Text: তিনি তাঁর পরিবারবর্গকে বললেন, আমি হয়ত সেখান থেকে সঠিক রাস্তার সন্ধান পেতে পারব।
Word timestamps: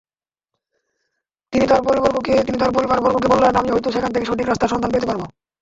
তিনি 1.53 1.65
তাঁর 1.67 1.81
পরিবারবর্গকে 2.77 3.27
বললেন, 3.33 3.53
আমি 3.55 3.69
হয়ত 3.71 3.87
সেখান 3.95 4.11
থেকে 4.13 4.27
সঠিক 4.29 4.47
রাস্তার 4.47 4.71
সন্ধান 4.73 4.91
পেতে 4.93 5.07
পারব। 5.09 5.21